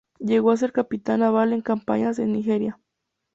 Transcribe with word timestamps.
Llegó 0.17 0.49
a 0.49 0.57
ser 0.57 0.71
capitán 0.71 1.19
naval 1.19 1.53
en 1.53 1.61
campañas 1.61 2.17
en 2.17 2.31
Nigeria. 2.31 2.79